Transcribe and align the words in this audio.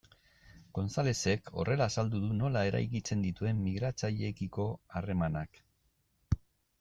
Gonzalezek 0.75 1.49
horrela 1.63 1.87
azaldu 1.91 2.21
du 2.23 2.29
nola 2.39 2.63
eraikitzen 2.69 3.21
dituen 3.27 3.59
migratzaileekiko 3.67 4.65
harremanak. 4.97 5.61